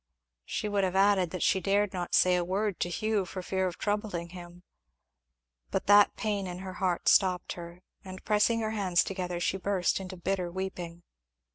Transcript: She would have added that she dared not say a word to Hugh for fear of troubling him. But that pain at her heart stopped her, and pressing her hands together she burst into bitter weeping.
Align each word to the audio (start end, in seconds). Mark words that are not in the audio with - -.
She 0.45 0.67
would 0.67 0.83
have 0.83 0.95
added 0.95 1.29
that 1.29 1.43
she 1.43 1.59
dared 1.61 1.93
not 1.93 2.15
say 2.15 2.35
a 2.35 2.43
word 2.43 2.79
to 2.79 2.89
Hugh 2.89 3.23
for 3.23 3.43
fear 3.43 3.67
of 3.67 3.77
troubling 3.77 4.29
him. 4.29 4.63
But 5.69 5.85
that 5.85 6.15
pain 6.15 6.47
at 6.47 6.61
her 6.61 6.73
heart 6.81 7.07
stopped 7.07 7.53
her, 7.53 7.83
and 8.03 8.25
pressing 8.25 8.61
her 8.61 8.71
hands 8.71 9.03
together 9.03 9.39
she 9.39 9.57
burst 9.57 9.99
into 9.99 10.17
bitter 10.17 10.49
weeping. 10.51 11.03